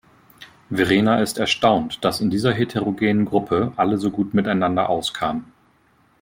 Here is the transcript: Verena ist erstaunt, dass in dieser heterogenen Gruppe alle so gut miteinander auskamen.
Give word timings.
Verena 0.71 1.21
ist 1.21 1.37
erstaunt, 1.37 2.03
dass 2.03 2.21
in 2.21 2.31
dieser 2.31 2.51
heterogenen 2.51 3.23
Gruppe 3.23 3.71
alle 3.75 3.99
so 3.99 4.09
gut 4.09 4.33
miteinander 4.33 4.89
auskamen. 4.89 5.53